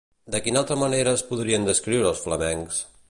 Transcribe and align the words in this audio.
De 0.35 0.39
quina 0.45 0.61
altra 0.61 0.77
manera 0.83 1.13
es 1.19 1.23
podrien 1.33 1.67
descriure 1.69 2.11
els 2.13 2.25
flamencs? 2.27 2.83